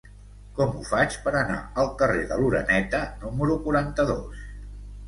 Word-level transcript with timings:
Com 0.59 0.71
ho 0.79 0.85
faig 0.91 1.17
per 1.27 1.33
anar 1.41 1.59
al 1.83 1.91
carrer 2.01 2.25
de 2.33 2.41
l'Oreneta 2.41 3.07
número 3.27 3.63
quaranta-dos? 3.69 4.47